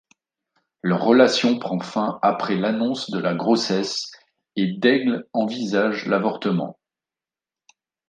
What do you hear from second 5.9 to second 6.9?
l'avortement.